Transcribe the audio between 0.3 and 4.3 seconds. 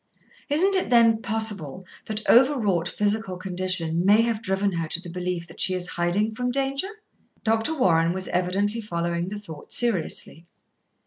Isn't it, then, possible that over wrought physical condition may